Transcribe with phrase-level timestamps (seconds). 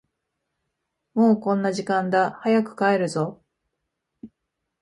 [1.13, 3.39] もうこんな時間だ、早く帰るぞ。